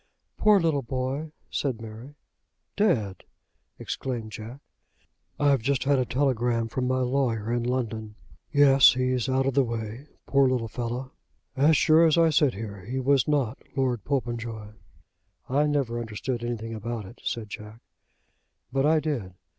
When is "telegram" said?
6.05-6.69